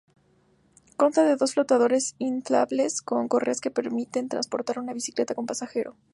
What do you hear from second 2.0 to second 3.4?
inflables con